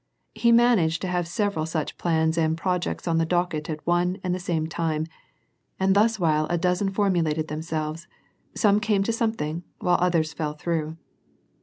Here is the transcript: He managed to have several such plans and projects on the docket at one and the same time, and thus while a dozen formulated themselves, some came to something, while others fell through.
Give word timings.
He 0.33 0.51
managed 0.51 0.99
to 1.03 1.07
have 1.07 1.27
several 1.27 1.67
such 1.67 1.95
plans 1.99 2.35
and 2.35 2.57
projects 2.57 3.07
on 3.07 3.19
the 3.19 3.23
docket 3.23 3.69
at 3.69 3.85
one 3.85 4.17
and 4.23 4.33
the 4.33 4.39
same 4.39 4.65
time, 4.65 5.05
and 5.79 5.95
thus 5.95 6.19
while 6.19 6.47
a 6.47 6.57
dozen 6.57 6.89
formulated 6.89 7.49
themselves, 7.49 8.07
some 8.55 8.79
came 8.79 9.03
to 9.03 9.13
something, 9.13 9.61
while 9.77 9.99
others 10.01 10.33
fell 10.33 10.53
through. 10.53 10.97